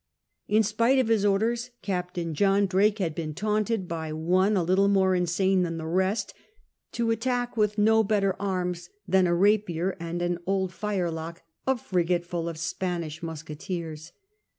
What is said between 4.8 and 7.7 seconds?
more insane than the rest to attack